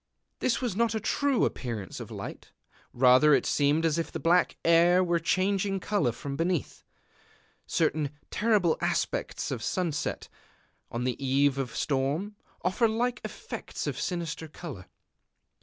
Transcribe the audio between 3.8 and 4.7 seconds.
as if the black